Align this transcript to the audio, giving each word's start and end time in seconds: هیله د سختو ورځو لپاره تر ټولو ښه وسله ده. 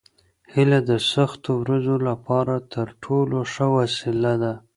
هیله 0.53 0.79
د 0.89 0.91
سختو 1.11 1.51
ورځو 1.63 1.95
لپاره 2.07 2.55
تر 2.73 2.87
ټولو 3.03 3.37
ښه 3.53 3.65
وسله 3.77 4.33
ده. 4.41 4.53